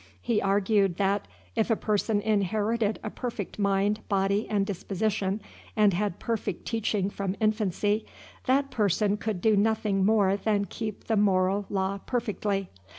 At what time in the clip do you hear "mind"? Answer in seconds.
3.59-3.99